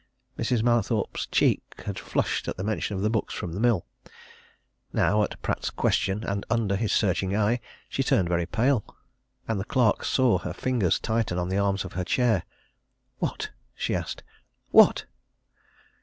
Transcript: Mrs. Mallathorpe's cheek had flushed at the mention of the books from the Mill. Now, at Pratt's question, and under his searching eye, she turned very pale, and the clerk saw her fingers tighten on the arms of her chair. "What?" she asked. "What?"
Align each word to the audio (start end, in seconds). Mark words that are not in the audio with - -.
Mrs. 0.35 0.63
Mallathorpe's 0.63 1.27
cheek 1.27 1.61
had 1.85 1.99
flushed 1.99 2.47
at 2.47 2.57
the 2.57 2.63
mention 2.63 2.97
of 2.97 3.03
the 3.03 3.09
books 3.11 3.35
from 3.35 3.53
the 3.53 3.59
Mill. 3.59 3.85
Now, 4.91 5.21
at 5.21 5.39
Pratt's 5.43 5.69
question, 5.69 6.23
and 6.23 6.43
under 6.49 6.75
his 6.75 6.91
searching 6.91 7.35
eye, 7.37 7.59
she 7.87 8.01
turned 8.01 8.27
very 8.27 8.47
pale, 8.47 8.83
and 9.47 9.59
the 9.59 9.63
clerk 9.63 10.03
saw 10.03 10.39
her 10.39 10.53
fingers 10.53 10.97
tighten 10.99 11.37
on 11.37 11.49
the 11.49 11.59
arms 11.59 11.85
of 11.85 11.93
her 11.93 12.03
chair. 12.03 12.41
"What?" 13.19 13.51
she 13.75 13.93
asked. 13.93 14.23
"What?" 14.71 15.05